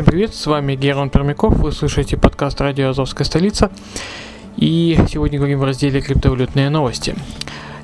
Всем 0.00 0.06
привет, 0.06 0.34
с 0.34 0.46
вами 0.46 0.76
Герман 0.76 1.10
Пермяков, 1.10 1.58
вы 1.58 1.72
слушаете 1.72 2.16
подкаст 2.16 2.58
«Радио 2.62 2.88
Азовская 2.88 3.26
столица» 3.26 3.70
и 4.56 4.98
сегодня 5.10 5.36
говорим 5.36 5.58
в 5.58 5.64
разделе 5.64 6.00
«Криптовалютные 6.00 6.70
новости». 6.70 7.14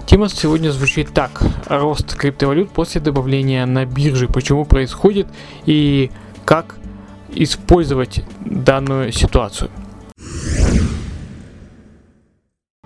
Тема 0.07 0.31
сегодня 0.31 0.71
звучит 0.71 1.13
так. 1.13 1.43
Рост 1.67 2.17
криптовалют 2.17 2.71
после 2.71 3.03
добавления 3.03 3.67
на 3.67 3.85
бирже. 3.85 4.29
Почему 4.29 4.65
происходит 4.65 5.27
и 5.67 6.11
как 6.47 6.77
использовать 7.35 8.25
данную 8.41 9.13
ситуацию. 9.13 9.71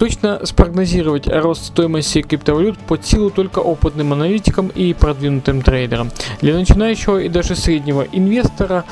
Точно 0.01 0.41
спрогнозировать 0.47 1.29
рост 1.29 1.67
стоимости 1.67 2.23
криптовалют 2.23 2.79
под 2.79 3.05
силу 3.05 3.29
только 3.29 3.59
опытным 3.59 4.15
аналитикам 4.15 4.69
и 4.69 4.95
продвинутым 4.95 5.61
трейдерам. 5.61 6.11
Для 6.41 6.55
начинающего 6.55 7.19
и 7.19 7.29
даже 7.29 7.55
среднего 7.55 8.07
инвестора 8.11 8.87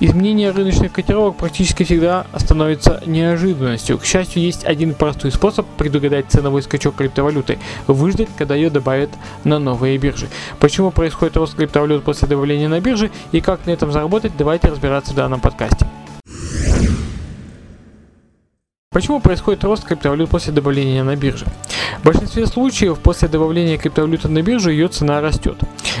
изменение 0.00 0.50
рыночных 0.50 0.92
котировок 0.92 1.36
практически 1.36 1.84
всегда 1.84 2.26
становится 2.36 3.02
неожиданностью. 3.06 3.96
К 3.96 4.04
счастью, 4.04 4.42
есть 4.42 4.66
один 4.66 4.92
простой 4.92 5.32
способ 5.32 5.64
предугадать 5.78 6.26
ценовой 6.28 6.60
скачок 6.60 6.96
криптовалюты– 6.96 7.58
выждать, 7.86 8.28
когда 8.36 8.54
ее 8.54 8.68
добавят 8.68 9.08
на 9.44 9.58
новые 9.58 9.96
биржи. 9.96 10.28
Почему 10.58 10.90
происходит 10.90 11.38
рост 11.38 11.56
криптовалют 11.56 12.04
после 12.04 12.28
добавления 12.28 12.68
на 12.68 12.82
биржи 12.82 13.10
и 13.32 13.40
как 13.40 13.64
на 13.64 13.70
этом 13.70 13.92
заработать, 13.92 14.32
давайте 14.36 14.68
разбираться 14.68 15.12
в 15.12 15.16
данном 15.16 15.40
подкасте. 15.40 15.86
Почему 18.92 19.20
происходит 19.20 19.62
рост 19.62 19.84
криптовалют 19.84 20.30
после 20.30 20.52
добавления 20.52 21.04
на 21.04 21.14
бирже? 21.14 21.46
В 22.00 22.04
большинстве 22.04 22.44
случаев 22.46 22.98
после 22.98 23.28
добавления 23.28 23.78
криптовалюты 23.78 24.26
на 24.26 24.42
биржу 24.42 24.70
ее 24.70 24.88
цена 24.88 25.20
растет. 25.20 25.58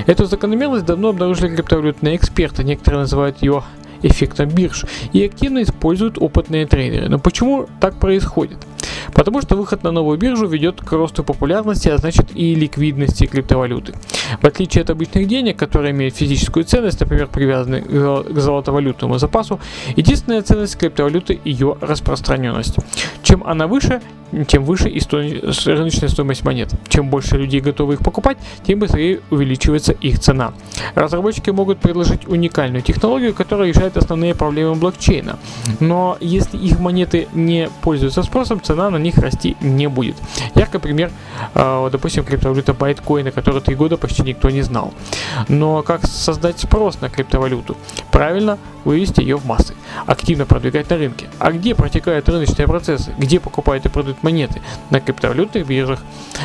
Эту 0.08 0.24
закономерность 0.24 0.86
давно 0.86 1.10
обнаружили 1.10 1.54
криптовалютные 1.54 2.16
эксперты, 2.16 2.64
некоторые 2.64 3.02
называют 3.02 3.42
ее 3.42 3.62
эффектом 4.02 4.48
бирж, 4.48 4.86
и 5.12 5.24
активно 5.24 5.62
используют 5.62 6.18
опытные 6.18 6.66
трейдеры. 6.66 7.08
Но 7.08 7.20
почему 7.20 7.68
так 7.78 7.94
происходит? 7.94 8.58
Потому 9.14 9.42
что 9.42 9.56
выход 9.56 9.82
на 9.82 9.92
новую 9.92 10.18
биржу 10.18 10.46
ведет 10.46 10.80
к 10.80 10.92
росту 10.92 11.24
популярности, 11.24 11.88
а 11.88 11.98
значит 11.98 12.26
и 12.34 12.54
ликвидности 12.54 13.26
криптовалюты. 13.26 13.94
В 14.40 14.46
отличие 14.46 14.82
от 14.82 14.90
обычных 14.90 15.26
денег, 15.28 15.56
которые 15.56 15.92
имеют 15.92 16.16
физическую 16.16 16.64
ценность, 16.64 17.00
например, 17.00 17.26
привязаны 17.26 17.82
к 17.82 18.40
золотовалютному 18.40 19.18
запасу, 19.18 19.60
единственная 19.96 20.42
ценность 20.42 20.76
криптовалюты– 20.76 21.40
ее 21.44 21.76
распространенность. 21.80 22.76
Чем 23.22 23.44
она 23.44 23.66
выше, 23.66 24.00
тем 24.46 24.64
выше 24.64 24.88
и 24.88 25.00
сто... 25.00 25.18
рыночная 25.18 26.08
стоимость 26.08 26.44
монет. 26.44 26.74
Чем 26.88 27.08
больше 27.08 27.36
людей 27.36 27.60
готовы 27.60 27.94
их 27.94 28.00
покупать, 28.00 28.38
тем 28.66 28.78
быстрее 28.78 29.20
увеличивается 29.30 29.92
их 29.92 30.18
цена. 30.18 30.52
Разработчики 30.94 31.50
могут 31.50 31.78
предложить 31.78 32.26
уникальную 32.26 32.82
технологию, 32.82 33.34
которая 33.34 33.68
решает 33.68 33.96
основные 33.96 34.34
проблемы 34.34 34.74
блокчейна. 34.74 35.38
Но 35.80 36.16
если 36.20 36.56
их 36.56 36.78
монеты 36.78 37.28
не 37.32 37.68
пользуются 37.82 38.22
спросом, 38.22 38.60
цена 38.62 38.90
на 38.90 38.96
них 38.96 39.18
расти 39.18 39.56
не 39.60 39.88
будет. 39.88 40.16
Яркий 40.54 40.78
пример, 40.78 41.10
э, 41.54 41.88
допустим, 41.90 42.24
криптовалюта 42.24 42.74
байткоина, 42.74 43.30
которую 43.30 43.62
три 43.62 43.74
года 43.74 43.96
почти 43.96 44.22
никто 44.22 44.50
не 44.50 44.62
знал. 44.62 44.92
Но 45.48 45.82
как 45.82 46.06
создать 46.06 46.58
спрос 46.58 47.00
на 47.00 47.08
криптовалюту? 47.08 47.76
Правильно, 48.10 48.58
вывести 48.84 49.20
ее 49.20 49.36
в 49.36 49.46
массы, 49.46 49.74
активно 50.06 50.46
продвигать 50.46 50.88
на 50.90 50.96
рынке. 50.96 51.26
А 51.38 51.52
где 51.52 51.74
протекают 51.74 52.28
рыночные 52.28 52.66
процессы? 52.66 53.12
Где 53.18 53.40
покупают 53.40 53.86
и 53.86 53.88
продают 53.88 54.19
монеты? 54.22 54.60
На 54.90 55.00
криптовалютных 55.00 55.66
биржах. 55.66 56.00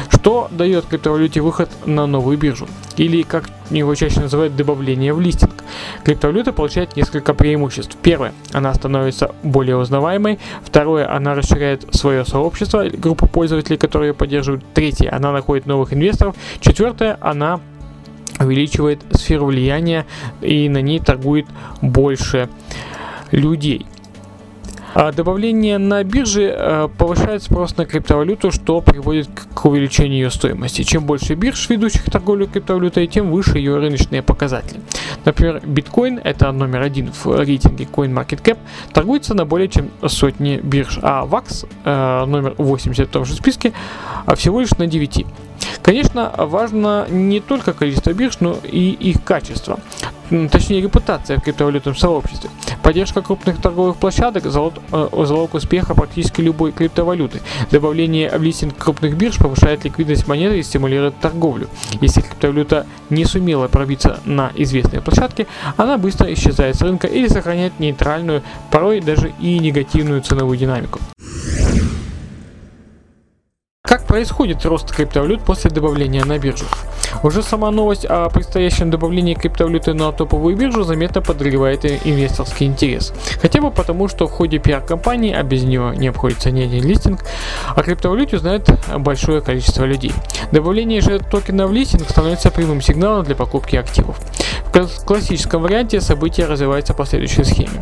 Что 0.10 0.48
дает 0.52 0.86
криптовалюте 0.86 1.42
выход 1.42 1.70
на 1.86 2.06
новую 2.08 2.38
биржу? 2.38 2.68
Или, 2.98 3.24
как 3.24 3.50
его 3.70 3.94
чаще 3.96 4.22
называют, 4.22 4.56
добавление 4.56 5.14
в 5.14 5.22
листинг. 5.22 5.64
Криптовалюта 6.04 6.54
получает 6.54 6.96
несколько 6.96 7.34
преимуществ. 7.34 7.98
Первое, 8.02 8.34
она 8.54 8.74
становится 8.74 9.34
более 9.44 9.78
узнаваемой. 9.78 10.40
Второе, 10.64 11.12
она 11.14 11.36
расширяет 11.36 11.94
свое 11.94 12.26
сообщество, 12.26 12.86
группу 12.90 13.28
пользователей, 13.28 13.78
которые 13.78 14.10
ее 14.10 14.14
поддерживают. 14.14 14.64
Третье, 14.74 15.14
она 15.14 15.32
находит 15.32 15.66
новых 15.66 15.94
инвесторов. 15.94 16.36
Четвертое, 16.60 17.18
она 17.22 17.60
увеличивает 18.40 19.02
сферу 19.12 19.46
влияния 19.46 20.06
и 20.42 20.68
на 20.70 20.82
ней 20.82 21.00
торгует 21.00 21.46
больше 21.82 22.50
людей. 23.32 23.86
А 24.96 25.12
добавление 25.12 25.78
на 25.78 26.06
бирже 26.06 26.56
э, 26.58 26.88
повышает 26.98 27.44
спрос 27.44 27.76
на 27.76 27.86
криптовалюту, 27.86 28.50
что 28.50 28.80
приводит 28.80 29.28
к 29.54 29.66
увеличению 29.66 30.20
ее 30.20 30.32
стоимости. 30.32 30.84
Чем 30.84 31.04
больше 31.04 31.34
бирж, 31.34 31.70
ведущих 31.70 32.06
торговлю 32.06 32.48
криптовалютой, 32.48 33.06
тем 33.08 33.30
выше 33.30 33.58
ее 33.58 33.76
рыночные 33.76 34.24
показатели. 34.24 34.80
Например, 35.26 35.62
биткоин, 35.66 36.22
это 36.24 36.50
номер 36.54 36.82
один 36.82 37.12
в 37.12 37.26
рейтинге 37.26 37.90
CoinMarketCap, 37.92 38.58
торгуется 38.94 39.34
на 39.34 39.44
более 39.46 39.68
чем 39.68 39.92
сотни 40.08 40.62
бирж, 40.64 40.98
а 41.02 41.26
VAX, 41.26 41.68
э, 41.84 42.26
номер 42.26 42.56
80 42.58 43.10
в 43.10 43.12
том 43.12 43.26
же 43.26 43.34
списке, 43.34 43.74
а 44.26 44.36
всего 44.36 44.62
лишь 44.62 44.72
на 44.78 44.88
9. 44.88 45.26
Конечно, 45.82 46.34
важно 46.38 47.06
не 47.10 47.42
только 47.42 47.74
количество 47.74 48.14
бирж, 48.14 48.38
но 48.40 48.58
и 48.64 48.92
их 48.92 49.26
качество, 49.26 49.78
точнее 50.52 50.82
репутация 50.82 51.38
в 51.38 51.42
криптовалютном 51.42 51.96
сообществе. 51.96 52.50
Поддержка 52.84 53.22
крупных 53.22 53.62
торговых 53.62 53.98
площадок– 53.98 54.44
залог, 54.46 54.76
э, 54.92 55.08
залог 55.26 55.54
успеха 55.54 55.96
практически 55.96 56.42
любой 56.42 56.72
криптовалюты. 56.72 57.42
Добавление 57.72 58.30
в 58.38 58.44
листинг 58.44 58.78
крупных 58.78 59.18
бирж 59.18 59.38
повышает 59.38 59.84
ликвидность 59.86 60.28
монеты 60.28 60.60
и 60.60 60.64
стимулирует 60.64 61.20
торговлю. 61.20 61.68
Если 62.02 62.22
криптовалюта 62.22 62.86
не 63.10 63.26
сумела 63.26 63.68
пробиться 63.68 64.20
на 64.26 64.52
известные 64.56 65.02
площадки, 65.02 65.48
она 65.78 65.98
быстро 65.98 66.32
исчезает 66.34 66.76
с 66.76 66.82
рынка 66.82 67.08
или 67.08 67.28
сохраняет 67.28 67.80
нейтральную, 67.80 68.44
порой 68.72 69.02
даже 69.02 69.34
и 69.40 69.58
негативную 69.60 70.22
ценовую 70.22 70.58
динамику. 70.58 71.00
Как 73.96 74.04
происходит 74.04 74.66
рост 74.66 74.94
криптовалют 74.94 75.42
после 75.46 75.72
добавления 75.72 76.26
на 76.26 76.38
биржу? 76.38 76.66
Уже 77.24 77.42
сама 77.42 77.72
новость 77.72 78.04
о 78.04 78.28
предстоящем 78.28 78.90
добавлении 78.90 79.36
криптовалюты 79.36 79.94
на 79.94 80.12
топовую 80.12 80.58
биржу 80.58 80.84
заметно 80.84 81.22
подогревает 81.22 81.86
инвесторский 81.86 82.66
интерес. 82.66 83.14
Хотя 83.42 83.62
бы 83.62 83.72
потому, 83.72 84.10
что 84.10 84.28
в 84.28 84.32
ходе 84.32 84.60
пиар-компании, 84.60 85.34
а 85.34 85.44
без 85.44 85.64
нее 85.64 85.94
не 85.96 86.10
обходится 86.10 86.52
ни 86.52 86.62
один 86.62 86.84
листинг, 86.84 87.22
о 87.74 87.82
криптовалюте 87.84 88.36
узнает 88.36 88.70
большое 88.98 89.40
количество 89.40 89.86
людей. 89.86 90.12
Добавление 90.52 91.00
же 91.00 91.20
токена 91.20 91.66
в 91.66 91.72
листинг 91.72 92.10
становится 92.10 92.52
прямым 92.52 92.82
сигналом 92.82 93.24
для 93.24 93.36
покупки 93.36 93.78
активов. 93.78 94.20
В 94.74 95.06
классическом 95.06 95.62
варианте 95.62 96.02
события 96.02 96.48
развиваются 96.48 96.94
по 96.94 97.06
следующей 97.06 97.46
схеме. 97.46 97.82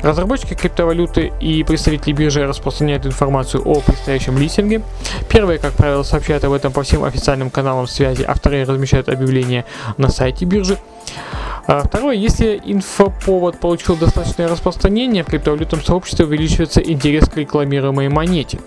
Разработчики 0.00 0.54
криптовалюты 0.54 1.32
и 1.38 1.62
представители 1.64 2.12
биржи 2.12 2.46
распространяют 2.46 3.04
информацию 3.04 3.62
о 3.66 3.80
предстоящем 3.80 4.38
листинге. 4.38 4.80
Первые, 5.50 5.68
как 5.68 5.76
правило, 5.76 6.04
сообщают 6.04 6.44
об 6.44 6.52
этом 6.52 6.72
по 6.72 6.84
всем 6.84 7.02
официальным 7.02 7.50
каналам 7.50 7.88
связи, 7.88 8.22
а 8.22 8.34
вторые 8.34 8.62
размещают 8.62 9.08
объявления 9.08 9.64
на 9.96 10.08
сайте 10.08 10.44
биржи. 10.44 10.78
А 11.66 11.82
второе, 11.82 12.16
если 12.16 12.60
инфоповод 12.64 13.58
получил 13.58 13.96
достаточное 13.96 14.48
распространение, 14.48 15.22
в 15.22 15.26
криптовалютном 15.26 15.82
сообществе 15.82 16.24
увеличивается 16.24 16.80
интерес 16.80 17.28
к 17.28 17.36
рекламируемой 17.36 18.08
монете. 18.08 18.58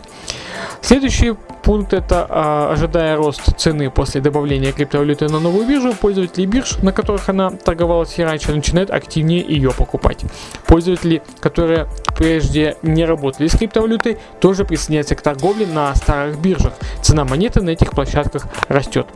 Следующий 0.81 1.33
пункт 1.63 1.93
это 1.93 2.27
а, 2.29 2.71
ожидая 2.73 3.15
рост 3.15 3.57
цены 3.57 3.89
после 3.89 4.19
добавления 4.19 4.73
криптовалюты 4.73 5.29
на 5.29 5.39
новую 5.39 5.65
биржу, 5.65 5.93
пользователи 5.93 6.45
бирж, 6.45 6.77
на 6.81 6.91
которых 6.91 7.29
она 7.29 7.51
торговалась 7.51 8.19
и 8.19 8.23
раньше, 8.23 8.53
начинают 8.53 8.91
активнее 8.91 9.41
ее 9.41 9.71
покупать. 9.71 10.25
Пользователи, 10.67 11.21
которые 11.39 11.87
прежде 12.17 12.75
не 12.81 13.05
работали 13.05 13.47
с 13.47 13.57
криптовалютой, 13.57 14.17
тоже 14.41 14.65
присоединяются 14.65 15.15
к 15.15 15.21
торговле 15.21 15.65
на 15.65 15.95
старых 15.95 16.37
биржах. 16.39 16.73
Цена 17.01 17.23
монеты 17.23 17.61
на 17.61 17.69
этих 17.69 17.91
площадках 17.91 18.47
растет. 18.67 19.07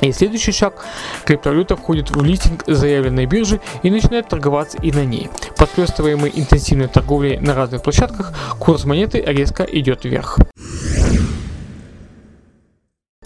И 0.00 0.12
следующий 0.12 0.52
шаг. 0.52 0.84
Криптовалюта 1.24 1.76
входит 1.76 2.10
в 2.10 2.22
листинг 2.22 2.64
заявленной 2.66 3.26
биржи 3.26 3.60
и 3.82 3.90
начинает 3.90 4.28
торговаться 4.28 4.78
и 4.78 4.92
на 4.92 5.04
ней. 5.04 5.28
Подхлестываемый 5.56 6.32
интенсивной 6.34 6.88
торговлей 6.88 7.38
на 7.38 7.54
разных 7.54 7.82
площадках, 7.82 8.32
курс 8.58 8.84
монеты 8.84 9.22
резко 9.26 9.64
идет 9.64 10.04
вверх. 10.04 10.38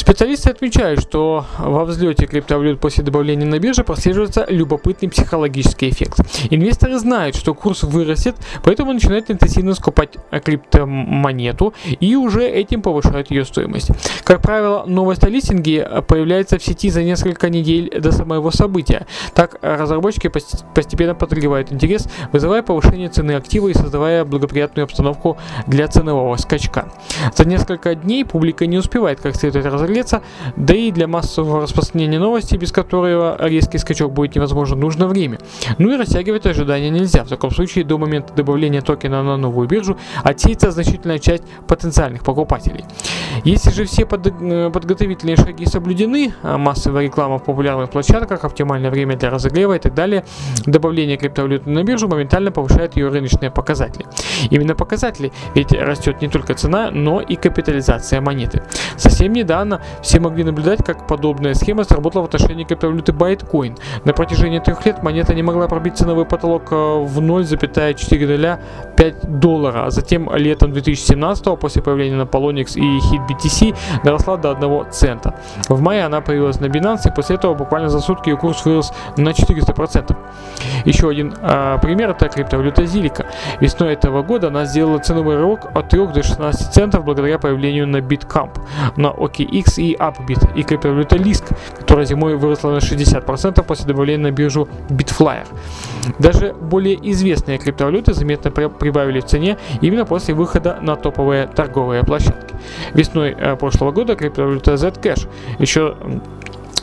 Специалисты 0.04 0.50
отмечают, 0.50 1.00
что 1.00 1.46
во 1.58 1.86
взлете 1.86 2.26
криптовалют 2.26 2.78
после 2.78 3.02
добавления 3.02 3.46
на 3.46 3.58
бирже 3.58 3.84
прослеживается 3.84 4.44
любопытный 4.50 5.08
психологический 5.08 5.88
эффект. 5.88 6.20
Инвесторы 6.50 6.98
знают, 6.98 7.36
что 7.36 7.54
курс 7.54 7.84
вырастет, 7.84 8.36
поэтому 8.62 8.92
начинают 8.92 9.30
интенсивно 9.30 9.74
скупать 9.74 10.10
криптомонету 10.44 11.72
и 12.00 12.16
уже 12.16 12.46
этим 12.46 12.82
повышают 12.82 13.30
ее 13.30 13.46
стоимость. 13.46 13.92
Как 14.24 14.42
правило, 14.42 14.84
новость 14.86 15.24
о 15.24 15.30
листинге 15.30 15.88
появляется 16.06 16.58
в 16.58 16.62
сети 16.62 16.90
за 16.90 17.02
несколько 17.02 17.48
недель 17.48 17.90
до 17.98 18.12
самого 18.12 18.50
события. 18.50 19.06
Так 19.32 19.56
разработчики 19.62 20.30
постепенно 20.74 21.14
подогревают 21.14 21.72
интерес, 21.72 22.08
вызывая 22.30 22.62
повышение 22.62 23.08
цены 23.08 23.32
актива 23.32 23.68
и 23.68 23.74
создавая 23.74 24.26
благоприятную 24.26 24.84
обстановку 24.84 25.38
для 25.66 25.88
ценового 25.88 26.36
скачка. 26.36 26.92
За 27.34 27.46
несколько 27.46 27.94
дней 27.94 28.26
публика 28.26 28.66
не 28.66 28.76
успевает 28.76 29.18
как 29.22 29.34
следует 29.34 29.64
разогреться, 29.94 30.22
да 30.56 30.74
и 30.74 30.90
для 30.90 31.06
массового 31.06 31.62
распространения 31.62 32.18
новости, 32.18 32.56
без 32.56 32.72
которого 32.72 33.36
резкий 33.40 33.78
скачок 33.78 34.12
будет 34.12 34.34
невозможен, 34.34 34.80
нужно 34.80 35.06
время. 35.06 35.38
Ну 35.78 35.92
и 35.92 35.96
растягивать 35.96 36.46
ожидания 36.46 36.90
нельзя. 36.90 37.24
В 37.24 37.28
таком 37.28 37.50
случае 37.50 37.84
до 37.84 37.98
момента 37.98 38.34
добавления 38.34 38.80
токена 38.80 39.22
на 39.22 39.36
новую 39.36 39.68
биржу 39.68 39.96
отсеется 40.22 40.70
значительная 40.70 41.18
часть 41.18 41.44
потенциальных 41.66 42.22
покупателей. 42.22 42.84
Если 43.44 43.70
же 43.70 43.84
все 43.84 44.06
под, 44.06 44.26
э, 44.26 44.70
подготовительные 44.70 45.36
шаги 45.36 45.66
соблюдены, 45.66 46.32
а 46.42 46.58
массовая 46.58 47.04
реклама 47.04 47.38
в 47.38 47.44
популярных 47.44 47.90
площадках, 47.90 48.44
оптимальное 48.44 48.90
время 48.90 49.16
для 49.16 49.30
разогрева 49.30 49.74
и 49.74 49.78
так 49.78 49.94
далее, 49.94 50.24
добавление 50.66 51.16
криптовалюты 51.16 51.70
на 51.70 51.84
биржу 51.84 52.08
моментально 52.08 52.50
повышает 52.50 52.96
ее 52.96 53.08
рыночные 53.08 53.50
показатели. 53.50 54.06
Именно 54.50 54.74
показатели, 54.74 55.32
ведь 55.54 55.72
растет 55.72 56.22
не 56.22 56.28
только 56.28 56.54
цена, 56.54 56.90
но 56.90 57.20
и 57.20 57.36
капитализация 57.36 58.20
монеты. 58.20 58.62
Совсем 58.96 59.32
недавно 59.32 59.80
все 60.02 60.20
могли 60.20 60.44
наблюдать, 60.44 60.84
как 60.84 61.06
подобная 61.06 61.54
схема 61.54 61.84
сработала 61.84 62.22
в 62.22 62.26
отношении 62.26 62.64
криптовалюты 62.64 63.12
Bitcoin. 63.12 63.78
На 64.04 64.12
протяжении 64.12 64.58
трех 64.58 64.84
лет 64.86 65.02
монета 65.02 65.34
не 65.34 65.42
могла 65.42 65.68
пробить 65.68 65.96
ценовой 65.96 66.24
потолок 66.24 66.68
э, 66.70 66.74
в 66.74 67.20
0,405 67.20 69.40
доллара, 69.40 69.86
а 69.86 69.90
затем 69.90 70.34
летом 70.34 70.72
2017 70.72 71.58
после 71.58 71.82
появления 71.82 72.16
на 72.16 72.22
Polonix 72.22 72.78
и 72.78 72.98
HitBTC 72.98 73.76
доросла 74.04 74.36
до 74.36 74.52
1 74.52 74.90
цента. 74.90 75.34
В 75.68 75.80
мае 75.80 76.04
она 76.04 76.20
появилась 76.20 76.60
на 76.60 76.66
Binance, 76.66 77.08
и 77.08 77.14
после 77.14 77.36
этого 77.36 77.54
буквально 77.54 77.88
за 77.88 78.00
сутки 78.00 78.30
ее 78.30 78.36
курс 78.36 78.64
вырос 78.64 78.92
на 79.16 79.30
400%. 79.30 80.16
Еще 80.84 81.08
один 81.08 81.34
э, 81.40 81.78
пример 81.80 82.10
это 82.10 82.28
криптовалюта 82.28 82.82
Zilliqa. 82.82 83.26
Весной 83.60 83.94
этого 83.94 84.22
года 84.22 84.48
она 84.48 84.64
сделала 84.64 84.98
ценовой 84.98 85.36
рывок 85.36 85.70
от 85.74 85.88
3 85.88 86.06
до 86.08 86.22
16 86.22 86.72
центов 86.72 87.04
благодаря 87.04 87.38
появлению 87.38 87.86
на 87.86 87.98
BitCamp, 87.98 88.60
на 88.96 89.08
OKX 89.08 89.73
и 89.78 89.94
Upbit 89.94 90.56
и 90.56 90.62
криптовалюта 90.62 91.18
которая 91.78 92.06
зимой 92.06 92.36
выросла 92.36 92.70
на 92.70 92.78
60% 92.78 93.62
после 93.62 93.86
добавления 93.86 94.24
на 94.24 94.30
биржу 94.30 94.68
Bitflyer. 94.88 95.46
Даже 96.18 96.52
более 96.52 96.96
известные 97.12 97.58
криптовалюты 97.58 98.14
заметно 98.14 98.50
прибавили 98.50 99.20
в 99.20 99.24
цене 99.24 99.58
именно 99.80 100.04
после 100.04 100.34
выхода 100.34 100.78
на 100.80 100.96
топовые 100.96 101.46
торговые 101.46 102.04
площадки. 102.04 102.54
Весной 102.94 103.34
э, 103.36 103.56
прошлого 103.56 103.92
года 103.92 104.16
криптовалюта 104.16 104.74
Zcash 104.74 105.28
еще 105.58 105.96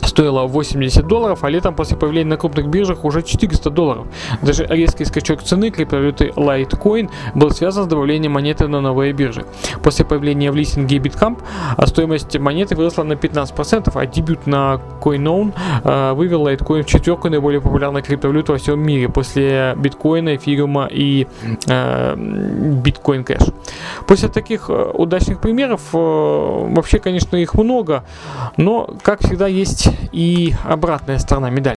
стоила 0.06 0.46
80 0.46 1.06
долларов, 1.06 1.44
а 1.44 1.50
летом 1.50 1.74
после 1.74 1.96
появления 1.96 2.30
на 2.30 2.36
крупных 2.36 2.66
биржах 2.66 3.04
уже 3.04 3.22
400 3.22 3.70
долларов. 3.70 4.06
Даже 4.42 4.66
резкий 4.66 5.04
скачок 5.04 5.42
цены 5.42 5.70
криптовалюты 5.70 6.32
Litecoin 6.36 7.10
был 7.34 7.50
связан 7.50 7.84
с 7.84 7.86
добавлением 7.86 8.32
монеты 8.32 8.68
на 8.68 8.80
новые 8.80 9.12
биржи. 9.12 9.44
После 9.82 10.04
появления 10.04 10.50
в 10.50 10.56
листинге 10.56 10.98
Bitcamp 10.98 11.38
а 11.76 11.86
стоимость 11.86 12.38
монеты 12.38 12.74
выросла 12.76 13.04
на 13.04 13.14
15%, 13.14 13.90
а 13.94 14.06
дебют 14.06 14.46
на 14.46 14.80
CoinOwn 15.00 15.54
э, 15.84 16.12
вывел 16.12 16.46
Litecoin 16.46 16.82
в 16.82 16.86
четверку 16.86 17.28
наиболее 17.28 17.60
популярных 17.60 18.06
криптовалют 18.06 18.48
во 18.48 18.56
всем 18.56 18.80
мире 18.80 19.08
после 19.08 19.74
биткоина, 19.76 20.36
эфириума 20.36 20.88
и 20.90 21.26
э, 21.66 22.14
Bitcoin 22.16 23.24
Cash. 23.24 23.52
После 24.06 24.28
таких 24.28 24.68
э, 24.68 24.90
удачных 24.94 25.40
примеров, 25.40 25.80
э, 25.92 25.96
вообще, 25.96 26.98
конечно, 26.98 27.36
их 27.36 27.54
много, 27.54 28.04
но, 28.56 28.90
как 29.02 29.20
всегда, 29.20 29.46
есть 29.46 29.91
и 30.12 30.54
обратная 30.64 31.18
сторона 31.18 31.50
медали. 31.50 31.76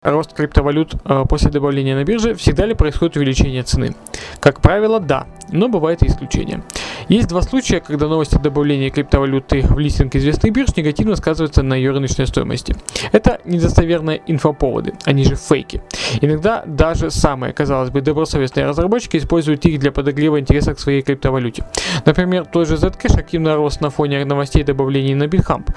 Рост 0.00 0.32
криптовалют 0.32 0.94
э, 1.04 1.24
после 1.28 1.50
добавления 1.50 1.96
на 1.96 2.04
бирже 2.04 2.34
всегда 2.34 2.66
ли 2.66 2.74
происходит 2.74 3.16
увеличение 3.16 3.62
цены? 3.64 3.96
Как 4.38 4.60
правило, 4.60 5.00
да, 5.00 5.26
но 5.50 5.68
бывают 5.68 6.02
и 6.02 6.06
исключения. 6.06 6.62
Есть 7.08 7.28
два 7.28 7.40
случая, 7.40 7.80
когда 7.80 8.06
новости 8.06 8.34
о 8.36 8.38
добавлении 8.38 8.90
криптовалюты 8.90 9.62
в 9.62 9.78
листинг 9.78 10.14
известных 10.14 10.52
бирж 10.52 10.76
негативно 10.76 11.16
сказываются 11.16 11.62
на 11.62 11.74
ее 11.74 11.92
рыночной 11.92 12.26
стоимости. 12.26 12.76
Это 13.12 13.40
недостоверные 13.46 14.20
инфоповоды, 14.26 14.92
они 15.04 15.24
же 15.24 15.34
фейки. 15.36 15.80
Иногда 16.20 16.62
даже 16.66 17.10
самые, 17.10 17.54
казалось 17.54 17.88
бы, 17.88 18.02
добросовестные 18.02 18.66
разработчики 18.66 19.16
используют 19.16 19.64
их 19.64 19.80
для 19.80 19.90
подогрева 19.90 20.38
интереса 20.38 20.74
к 20.74 20.80
своей 20.80 21.00
криптовалюте. 21.00 21.64
Например, 22.04 22.44
тот 22.44 22.68
же 22.68 22.74
Zcash 22.74 23.18
активно 23.18 23.56
рос 23.56 23.80
на 23.80 23.88
фоне 23.88 24.24
новостей 24.26 24.62
добавлений 24.62 25.14
на 25.14 25.24
BitHump. 25.24 25.74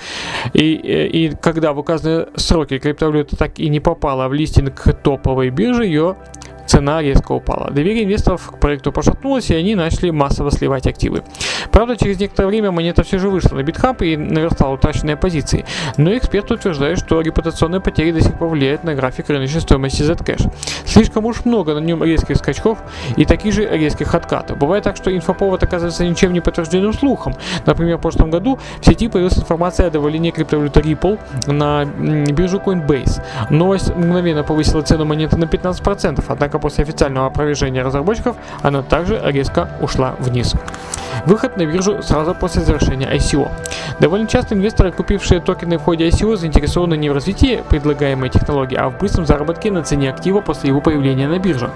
И, 0.54 0.74
и, 0.74 1.28
и 1.28 1.36
когда 1.42 1.72
в 1.72 1.80
указанные 1.80 2.28
сроки 2.36 2.78
криптовалюта 2.78 3.38
так 3.38 3.58
и 3.58 3.70
не 3.70 3.80
попала 3.80 4.28
в 4.28 4.34
листинг 4.34 4.84
топовой 5.02 5.50
биржи, 5.50 5.86
ее 5.86 6.18
цена 6.72 7.02
резко 7.02 7.34
упала. 7.34 7.70
Доверие 7.70 8.06
инвесторов 8.06 8.52
к 8.52 8.58
проекту 8.58 8.94
пошатнулось, 8.94 9.50
и 9.52 9.56
они 9.56 9.76
начали 9.76 10.10
массово 10.10 10.52
сливать 10.52 10.88
активы. 10.88 11.24
Правда, 11.70 11.98
через 11.98 12.18
некоторое 12.18 12.48
время 12.48 12.72
монета 12.72 13.04
все 13.04 13.20
же 13.20 13.30
вышла 13.30 13.56
на 13.58 13.64
битхаб 13.64 14.02
и 14.02 14.16
наверстала 14.16 14.76
утраченные 14.76 15.18
позиции. 15.18 15.66
Но 15.98 16.16
эксперты 16.16 16.54
утверждают, 16.54 17.00
что 17.00 17.20
репутационные 17.20 17.82
потери 17.82 18.12
до 18.12 18.22
сих 18.22 18.38
пор 18.38 18.48
влияют 18.50 18.86
на 18.86 18.96
график 18.96 19.30
рыночной 19.30 19.60
стоимости 19.60 20.02
Zcash. 20.02 20.50
Слишком 20.86 21.26
уж 21.26 21.44
много 21.44 21.74
на 21.74 21.80
нем 21.80 22.04
резких 22.04 22.38
скачков 22.38 22.80
и 23.18 23.26
таких 23.26 23.54
же 23.54 23.68
резких 23.68 24.16
откатов. 24.16 24.58
Бывает 24.58 24.86
так, 24.86 24.96
что 24.96 25.14
инфоповод 25.14 25.62
оказывается 25.64 26.06
ничем 26.06 26.32
не 26.32 26.40
подтвержденным 26.40 26.94
слухом. 26.94 27.36
Например, 27.66 27.98
в 27.98 28.02
прошлом 28.02 28.32
году 28.32 28.60
в 28.80 28.86
сети 28.86 29.10
появилась 29.10 29.38
информация 29.38 29.88
о 29.88 29.90
добавлении 29.90 30.32
криптовалюты 30.32 30.80
Ripple 30.80 31.20
на 31.48 31.84
биржу 32.32 32.60
Coinbase. 32.60 33.22
Новость 33.50 33.94
мгновенно 33.94 34.44
повысила 34.44 34.82
цену 34.82 35.04
монеты 35.04 35.36
на 35.36 35.46
15%, 35.46 36.24
однако 36.28 36.61
после 36.62 36.84
официального 36.84 37.28
опровержения 37.28 37.84
разработчиков 37.84 38.38
она 38.62 38.82
также 38.84 39.20
резко 39.26 39.70
ушла 39.82 40.16
вниз. 40.20 40.56
Выход 41.26 41.58
на 41.58 41.66
биржу 41.66 42.02
сразу 42.02 42.34
после 42.34 42.62
завершения 42.62 43.14
ICO. 43.14 43.52
Довольно 44.00 44.28
часто 44.28 44.56
инвесторы, 44.56 44.92
купившие 44.92 45.42
токены 45.42 45.78
в 45.78 45.84
ходе 45.84 46.08
ICO, 46.08 46.36
заинтересованы 46.36 46.96
не 46.98 47.10
в 47.10 47.14
развитии 47.14 47.64
предлагаемой 47.70 48.30
технологии, 48.30 48.76
а 48.76 48.90
в 48.90 48.98
быстром 48.98 49.26
заработке 49.26 49.72
на 49.72 49.84
цене 49.84 50.10
актива 50.10 50.42
после 50.42 50.70
его 50.70 50.82
появления 50.82 51.28
на 51.28 51.40
бирже. 51.40 51.70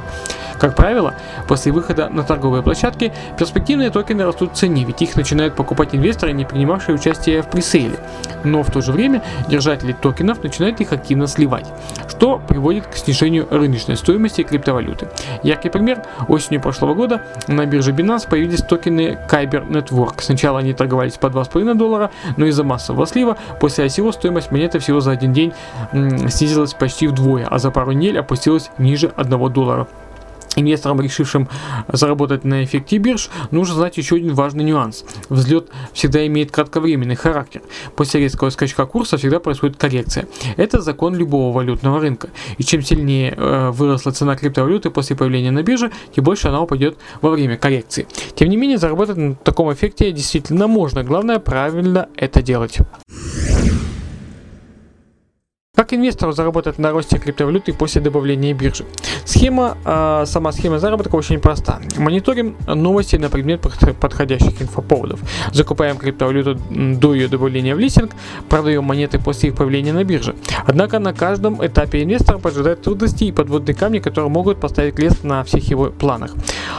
Как 0.58 0.76
правило, 0.76 1.14
после 1.48 1.72
выхода 1.72 2.08
на 2.10 2.24
торговые 2.24 2.64
площадки 2.64 3.14
перспективные 3.38 3.90
токены 3.90 4.24
растут 4.24 4.54
в 4.54 4.56
цене, 4.56 4.86
ведь 4.86 5.02
их 5.02 5.16
начинают 5.16 5.56
покупать 5.56 5.94
инвесторы, 5.94 6.32
не 6.32 6.46
принимавшие 6.46 6.96
участие 6.96 7.42
в 7.42 7.50
пресейле. 7.50 7.98
Но 8.44 8.64
в 8.64 8.72
то 8.72 8.82
же 8.82 8.92
время 8.92 9.22
держатели 9.50 9.92
токенов 9.92 10.44
начинают 10.44 10.80
их 10.80 10.94
активно 10.94 11.28
сливать, 11.28 11.66
что 12.08 12.42
приводит 12.48 12.88
к 12.88 12.96
снижению 12.96 13.48
рыночной 13.50 13.98
стоимости 13.98 14.44
криптовалюты. 14.44 15.10
Яркий 15.44 15.70
пример. 15.70 16.04
Осенью 16.28 16.62
прошлого 16.62 16.94
года 16.94 17.24
на 17.48 17.66
бирже 17.66 17.92
Binance 17.92 18.30
появились 18.30 18.62
токены 18.62 19.18
Kyber 19.30 19.68
Network. 19.68 20.22
Сначала 20.22 20.60
они 20.60 20.74
торговались 20.74 21.14
по 21.14 21.28
2,5 21.28 21.74
доллара, 21.76 22.05
но 22.38 22.46
из-за 22.46 22.64
массового 22.64 23.06
слива 23.06 23.38
после 23.60 23.86
ICO 23.86 24.12
стоимость 24.12 24.52
монеты 24.52 24.80
всего 24.80 25.00
за 25.00 25.12
один 25.12 25.34
день 25.34 25.54
снизилась 25.92 26.74
почти 26.74 27.08
вдвое, 27.08 27.46
а 27.48 27.60
за 27.60 27.72
пару 27.72 27.92
недель 27.92 28.20
опустилась 28.20 28.72
ниже 28.78 29.12
1 29.16 29.54
доллара. 29.54 29.88
Инвесторам, 30.56 31.02
решившим 31.02 31.48
заработать 31.88 32.44
на 32.44 32.64
эффекте 32.64 32.98
бирж, 32.98 33.30
нужно 33.52 33.76
знать 33.76 33.98
еще 33.98 34.16
один 34.16 34.34
важный 34.34 34.64
нюанс. 34.64 35.06
Взлет 35.30 35.70
всегда 35.94 36.26
имеет 36.28 36.52
кратковременный 36.52 37.16
характер. 37.16 37.62
После 37.96 38.22
резкого 38.22 38.50
скачка 38.50 38.86
курса 38.86 39.18
всегда 39.18 39.40
происходит 39.40 39.78
коррекция. 39.78 40.28
Это 40.58 40.82
закон 40.82 41.16
любого 41.16 41.54
валютного 41.54 42.00
рынка. 42.00 42.30
И 42.58 42.64
чем 42.64 42.82
сильнее 42.82 43.34
э, 43.36 43.72
выросла 43.72 44.12
цена 44.12 44.36
криптовалюты 44.36 44.90
после 44.90 45.16
появления 45.16 45.52
на 45.52 45.64
бирже, 45.64 45.92
тем 46.16 46.24
больше 46.24 46.48
она 46.48 46.62
упадет 46.62 46.98
во 47.22 47.30
время 47.30 47.58
коррекции. 47.58 48.08
Тем 48.36 48.50
не 48.50 48.58
менее, 48.58 48.78
заработать 48.78 49.18
на 49.18 49.36
таком 49.36 49.72
эффекте 49.74 50.12
действительно 50.12 50.68
можно. 50.68 51.04
Главное 51.04 51.40
правильно 51.40 52.10
это 52.16 52.42
делать. 52.42 52.80
Как 55.76 55.94
инвестору 55.94 56.32
заработать 56.32 56.80
на 56.80 56.92
росте 56.92 57.20
криптовалюты 57.20 57.74
после 57.74 58.02
добавления 58.02 58.54
биржи? 58.54 58.86
Схема, 59.26 59.78
э, 59.84 60.24
сама 60.26 60.54
схема 60.54 60.80
заработка 60.80 61.16
очень 61.16 61.40
проста. 61.40 61.82
Мониторим 61.98 62.56
новости 62.66 63.18
на 63.18 63.30
предмет 63.30 63.60
подходящих 63.60 64.62
инфоповодов. 64.62 65.20
Закупаем 65.52 65.98
криптовалюту 65.98 66.58
до 66.70 67.14
ее 67.14 67.28
добавления 67.28 67.76
в 67.76 67.80
листинг, 67.80 68.12
продаем 68.48 68.86
монеты 68.86 69.20
после 69.20 69.50
их 69.50 69.56
появления 69.56 69.92
на 69.92 70.06
бирже. 70.06 70.36
Однако 70.66 71.00
на 71.00 71.14
каждом 71.14 71.66
этапе 71.66 72.04
инвестора 72.04 72.38
поджидают 72.38 72.82
трудности 72.82 73.26
и 73.26 73.32
подводные 73.34 73.76
камни, 73.76 74.00
которые 74.00 74.30
могут 74.30 74.62
поставить 74.62 74.98
лест 74.98 75.26
на 75.26 75.44
всех 75.44 75.70
его 75.70 75.88
планах. 75.88 76.32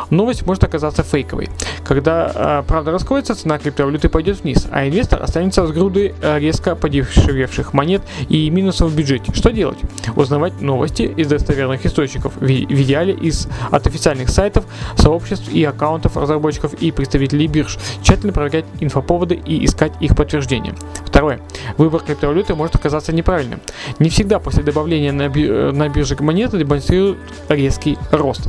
Новость 0.09 0.47
может 0.47 0.65
оказаться 0.65 1.03
фейковой. 1.03 1.50
Когда 1.85 2.33
э, 2.35 2.62
правда 2.67 2.93
раскроется, 2.93 3.35
цена 3.35 3.59
криптовалюты 3.59 4.09
пойдет 4.09 4.43
вниз, 4.43 4.67
а 4.71 4.88
инвестор 4.88 5.23
останется 5.23 5.67
с 5.67 5.71
грудой 5.71 6.15
э, 6.23 6.38
резко 6.38 6.75
подешевевших 6.75 7.75
монет 7.75 8.03
и 8.29 8.49
минусов 8.50 8.86
в 8.88 8.97
бюджете. 8.97 9.33
Что 9.33 9.50
делать? 9.50 9.78
Узнавать 10.14 10.61
новости 10.61 11.02
из 11.02 11.28
достоверных 11.28 11.85
источников, 11.87 12.37
в 12.37 12.47
идеале 12.47 13.14
из, 13.14 13.49
от 13.71 13.87
официальных 13.87 14.28
сайтов, 14.28 14.64
сообществ 14.97 15.49
и 15.52 15.64
аккаунтов 15.64 16.16
разработчиков 16.16 16.75
и 16.75 16.90
представителей 16.90 17.47
бирж. 17.47 17.78
Тщательно 18.02 18.33
проверять 18.33 18.64
инфоповоды 18.81 19.35
и 19.35 19.64
искать 19.64 19.93
их 20.00 20.16
подтверждения. 20.16 20.75
Второе. 21.05 21.40
Выбор 21.76 22.02
криптовалюты 22.02 22.55
может 22.55 22.75
оказаться 22.75 23.12
неправильным. 23.12 23.61
Не 23.99 24.11
всегда 24.11 24.38
после 24.38 24.62
добавления 24.62 25.12
на, 25.12 25.28
на 25.73 25.88
бирже 25.88 26.16
монеты 26.21 26.59
демонстрируют 26.59 27.19
резкий 27.49 27.99
рост. 28.11 28.49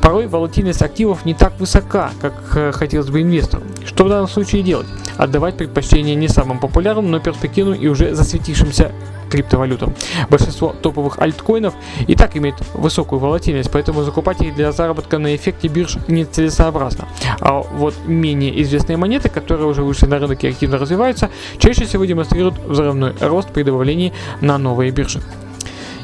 Порой 0.00 0.26
волатильность 0.26 0.82
активов 0.82 1.24
не 1.24 1.34
так 1.34 1.58
высока, 1.58 2.10
как 2.20 2.34
э, 2.54 2.72
хотелось 2.72 3.08
бы 3.08 3.22
инвестору. 3.22 3.62
Что 3.84 4.04
в 4.04 4.08
данном 4.08 4.28
случае 4.28 4.62
делать? 4.62 4.86
Отдавать 5.16 5.56
предпочтение 5.56 6.14
не 6.14 6.28
самым 6.28 6.58
популярным, 6.58 7.10
но 7.10 7.20
перспективным 7.20 7.78
и 7.78 7.86
уже 7.86 8.14
засветившимся 8.14 8.92
криптовалютам. 9.30 9.94
Большинство 10.30 10.72
топовых 10.80 11.18
альткоинов 11.18 11.74
и 12.06 12.14
так 12.14 12.36
имеют 12.36 12.62
высокую 12.74 13.18
волатильность, 13.18 13.70
поэтому 13.70 14.02
закупать 14.04 14.40
их 14.42 14.54
для 14.54 14.70
заработка 14.70 15.18
на 15.18 15.34
эффекте 15.34 15.68
бирж 15.68 15.98
нецелесообразно. 16.06 17.08
А 17.40 17.60
вот 17.60 17.94
менее 18.06 18.62
известные 18.62 18.96
монеты, 18.96 19.28
которые 19.28 19.66
уже 19.66 19.82
вышли 19.82 20.06
на 20.06 20.18
рынок 20.18 20.44
и 20.44 20.48
активно 20.48 20.78
развиваются, 20.78 21.30
чаще 21.58 21.84
всего 21.84 22.04
демонстрируют 22.04 22.58
взрывной 22.58 23.14
рост 23.20 23.48
при 23.48 23.64
добавлении 23.64 24.12
на 24.40 24.56
новые 24.58 24.92
биржи. 24.92 25.20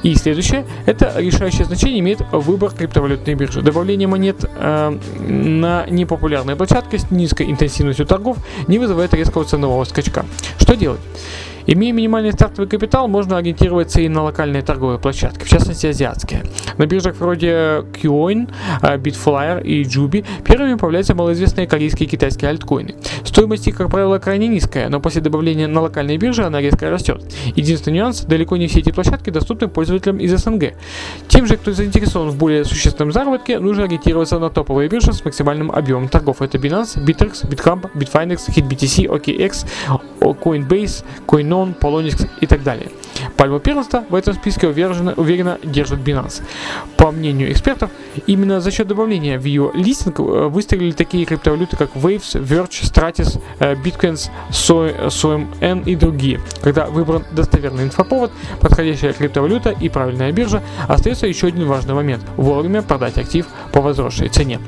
И 0.03 0.15
следующее, 0.15 0.65
это 0.87 1.15
решающее 1.19 1.65
значение 1.65 2.01
имеет 2.01 2.21
выбор 2.33 2.71
криптовалютной 2.71 3.35
биржи. 3.35 3.61
Добавление 3.61 4.09
монет 4.09 4.45
э, 4.45 4.99
на 5.19 5.87
непопулярные 5.89 6.57
площадки 6.57 6.97
с 6.97 7.11
низкой 7.11 7.51
интенсивностью 7.51 8.07
торгов 8.07 8.39
не 8.67 8.79
вызывает 8.79 9.13
резкого 9.13 9.45
ценового 9.45 9.85
скачка. 9.85 10.25
Что 10.59 10.75
делать? 10.75 11.01
Имея 11.67 11.93
минимальный 11.93 12.33
стартовый 12.33 12.69
капитал, 12.69 13.09
можно 13.09 13.37
ориентироваться 13.37 14.01
и 14.01 14.09
на 14.09 14.23
локальные 14.23 14.63
торговые 14.63 14.99
площадки, 14.99 15.45
в 15.45 15.49
частности 15.49 15.87
азиатские. 15.87 16.43
На 16.79 16.87
биржах 16.87 17.17
вроде 17.17 17.85
Qcoin, 17.93 18.51
э, 18.83 18.97
Bitflyer 18.97 19.63
и 19.63 19.83
Jubi 19.83 20.25
первыми 20.45 20.75
появляются 20.75 21.15
малоизвестные 21.15 21.67
корейские 21.67 22.07
и 22.07 22.11
китайские 22.11 22.51
альткоины. 22.51 22.95
Стоимость 23.25 23.67
их, 23.69 23.77
как 23.77 23.91
правило, 23.91 24.19
крайне 24.19 24.49
низкая, 24.49 24.89
но 24.89 25.01
после 25.01 25.21
добавления 25.21 25.69
на 25.69 25.81
локальные 25.83 26.19
биржи 26.19 26.43
она 26.45 26.61
резко 26.61 26.91
растет. 26.91 27.23
Единственный 27.55 27.99
нюанс– 27.99 28.21
далеко 28.29 28.57
не 28.57 28.67
все 28.67 28.81
эти 28.81 28.91
площадки 28.91 29.31
доступны 29.31 29.69
пользователям 29.69 30.19
из 30.19 30.37
СНГ. 30.37 30.75
Тем 31.29 31.47
же, 31.47 31.57
кто 31.57 31.73
заинтересован 31.73 32.31
в 32.31 32.37
более 32.37 32.65
существенном 32.65 33.13
заработке, 33.13 33.59
нужно 33.59 33.85
ориентироваться 33.85 34.39
на 34.39 34.51
топовые 34.51 34.89
биржи 34.89 35.13
с 35.13 35.25
максимальным 35.25 35.71
объемом 35.71 36.09
торгов. 36.09 36.43
Это 36.43 36.59
Binance, 36.59 37.03
Bittrex, 37.05 37.49
BitHub, 37.49 37.91
Bitfinex, 37.95 38.49
HitBTC, 38.49 39.07
OKX, 39.07 39.67
Coinbase, 40.21 41.05
Coinon, 41.51 41.79
Polonix 41.79 42.29
и 42.41 42.47
так 42.47 42.63
далее. 42.63 42.89
Пальму 43.37 43.61
первенства 43.61 44.05
в 44.09 44.15
этом 44.15 44.35
списке 44.35 44.69
уверенно, 44.69 45.13
уверенно 45.17 45.59
держит 45.63 46.01
Binance. 46.01 46.43
По 46.97 47.11
мнению 47.11 47.51
экспертов, 47.53 47.91
именно 48.27 48.61
за 48.61 48.71
счет 48.71 48.87
добавления 48.87 49.39
в 49.39 49.45
ее 49.45 49.71
листинг 49.75 50.21
э, 50.21 50.23
выстрелили 50.49 50.93
такие 50.93 51.25
криптовалюты, 51.25 51.77
как 51.77 51.95
Waves, 51.95 52.41
Verge, 52.41 52.83
Stratis, 52.83 53.41
э, 53.59 53.75
Bitcoins, 53.75 54.31
SOM 54.51 55.85
и 55.85 55.97
другие. 55.97 56.41
Когда 56.63 56.87
выбран 56.87 57.25
достоверный 57.33 57.85
инфоповод, 57.85 58.33
подходящая 58.61 59.13
криптовалюта 59.13 59.71
и 59.71 59.89
правильная 59.89 60.33
биржа, 60.33 60.63
остается 60.89 61.27
еще 61.27 61.49
один 61.49 61.67
важный 61.67 61.95
момент– 61.95 62.23
вовремя 62.37 62.83
продать 62.83 63.19
актив 63.19 63.47
по 63.73 63.81
возросшей 63.81 64.29
цене. 64.29 64.61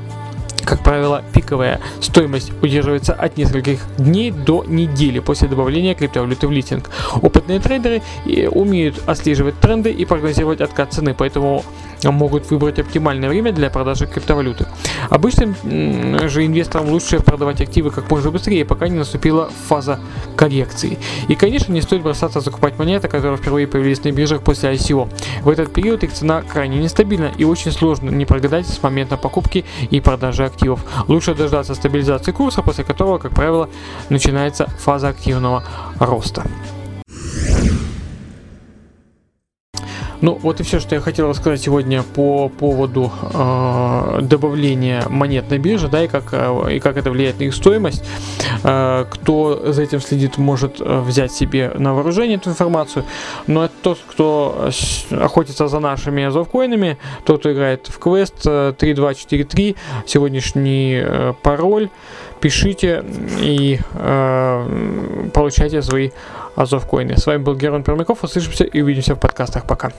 Как 0.65 0.81
правило, 0.83 1.23
пиковая 1.33 1.79
стоимость 1.99 2.51
удерживается 2.61 3.13
от 3.13 3.37
нескольких 3.37 3.81
дней 3.97 4.31
до 4.31 4.63
недели 4.65 5.19
после 5.19 5.47
добавления 5.47 5.93
криптовалюты 5.93 6.47
в 6.47 6.51
листинг. 6.51 6.89
Опытные 7.21 7.59
трейдеры 7.59 8.01
э, 8.25 8.47
умеют 8.47 9.01
отслеживать 9.05 9.59
тренды 9.59 9.91
и 9.91 10.05
прогнозировать 10.05 10.61
откат 10.61 10.93
цены, 10.93 11.13
поэтому 11.13 11.63
могут 12.11 12.49
выбрать 12.49 12.79
оптимальное 12.79 13.29
время 13.29 13.51
для 13.51 13.69
продажи 13.69 14.07
криптовалюты. 14.07 14.65
Обычным 15.09 15.55
же 15.63 16.45
инвесторам 16.45 16.89
лучше 16.89 17.19
продавать 17.19 17.61
активы 17.61 17.91
как 17.91 18.09
можно 18.09 18.31
быстрее, 18.31 18.65
пока 18.65 18.87
не 18.87 18.97
наступила 18.97 19.49
фаза 19.67 19.99
коррекции. 20.35 20.97
И, 21.27 21.35
конечно, 21.35 21.71
не 21.71 21.81
стоит 21.81 22.01
бросаться 22.01 22.39
закупать 22.39 22.77
монеты, 22.77 23.07
которые 23.07 23.37
впервые 23.37 23.67
появились 23.67 24.03
на 24.03 24.11
биржах 24.11 24.41
после 24.41 24.73
ICO. 24.73 25.09
В 25.41 25.49
этот 25.49 25.73
период 25.73 26.03
их 26.03 26.13
цена 26.13 26.41
крайне 26.41 26.77
нестабильна 26.79 27.31
и 27.37 27.43
очень 27.43 27.71
сложно 27.71 28.09
не 28.09 28.25
прогадать 28.25 28.67
с 28.67 28.81
момента 28.81 29.17
покупки 29.17 29.65
и 29.89 29.99
продажи 29.99 30.45
активов. 30.45 30.83
Лучше 31.07 31.35
дождаться 31.35 31.75
стабилизации 31.75 32.31
курса, 32.31 32.61
после 32.61 32.83
которого, 32.83 33.17
как 33.17 33.33
правило, 33.33 33.69
начинается 34.09 34.67
фаза 34.79 35.09
активного 35.09 35.63
роста. 35.99 36.43
Ну, 40.23 40.39
вот 40.41 40.61
и 40.61 40.63
все, 40.63 40.79
что 40.79 40.95
я 40.95 41.01
хотел 41.01 41.27
рассказать 41.27 41.59
сегодня 41.59 42.01
по 42.01 42.47
поводу 42.47 43.11
э, 43.33 44.19
добавления 44.21 45.03
монет 45.09 45.49
на 45.49 45.57
бирже, 45.57 45.89
да, 45.89 46.05
и 46.05 46.07
как, 46.07 46.29
э, 46.31 46.77
и 46.77 46.79
как 46.79 46.95
это 46.95 47.11
влияет 47.11 47.39
на 47.41 47.43
их 47.43 47.53
стоимость. 47.53 48.05
Э, 48.63 49.03
кто 49.09 49.73
за 49.73 49.81
этим 49.81 49.99
следит, 49.99 50.37
может 50.37 50.79
э, 50.79 51.01
взять 51.01 51.33
себе 51.33 51.73
на 51.77 51.93
вооружение 51.93 52.37
эту 52.37 52.51
информацию. 52.51 53.03
Но 53.47 53.65
это 53.65 53.73
тот, 53.81 53.99
кто 54.09 54.69
охотится 55.11 55.67
за 55.67 55.79
нашими 55.79 56.23
азовкоинами, 56.23 56.97
тот, 57.25 57.41
кто 57.41 57.51
играет 57.51 57.87
в 57.87 57.99
квест 57.99 58.43
3243, 58.43 59.75
сегодняшний 60.05 61.01
э, 61.03 61.33
пароль, 61.41 61.89
пишите 62.39 63.03
и 63.41 63.77
э, 63.93 65.12
получайте 65.43 65.81
свои 65.81 66.11
Азов 66.55 66.87
Коины. 66.87 67.17
С 67.17 67.25
вами 67.25 67.43
был 67.43 67.55
Герман 67.55 67.83
Пермяков. 67.83 68.23
Услышимся 68.23 68.63
и 68.63 68.81
увидимся 68.81 69.15
в 69.15 69.19
подкастах. 69.19 69.67
Пока. 69.67 69.91